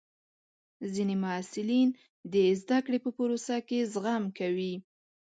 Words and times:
ځینې 0.93 1.15
محصلین 1.23 1.89
د 2.33 2.35
زده 2.61 2.79
کړې 2.85 2.99
په 3.05 3.09
پروسه 3.17 3.55
کې 3.67 3.79
زغم 3.93 4.23
کوي. 4.39 4.75